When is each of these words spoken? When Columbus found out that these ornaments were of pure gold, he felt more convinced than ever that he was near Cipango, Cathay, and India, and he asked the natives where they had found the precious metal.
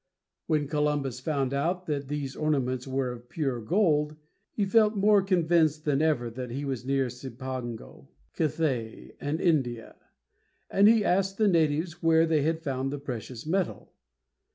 When 0.47 0.67
Columbus 0.67 1.19
found 1.19 1.53
out 1.53 1.85
that 1.85 2.07
these 2.07 2.35
ornaments 2.35 2.87
were 2.87 3.11
of 3.11 3.29
pure 3.29 3.61
gold, 3.61 4.15
he 4.51 4.65
felt 4.65 4.95
more 4.95 5.21
convinced 5.21 5.85
than 5.85 6.01
ever 6.01 6.31
that 6.31 6.49
he 6.49 6.65
was 6.65 6.83
near 6.83 7.05
Cipango, 7.07 8.07
Cathay, 8.33 9.11
and 9.21 9.39
India, 9.39 9.97
and 10.71 10.87
he 10.87 11.05
asked 11.05 11.37
the 11.37 11.47
natives 11.47 12.01
where 12.01 12.25
they 12.25 12.41
had 12.41 12.63
found 12.63 12.89
the 12.91 12.97
precious 12.97 13.45
metal. 13.45 13.93